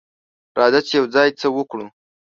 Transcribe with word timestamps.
راځه 0.59 0.79
چې 0.87 0.93
یوځای 0.99 1.29
څه 1.39 1.47
وکړو. 1.55 1.85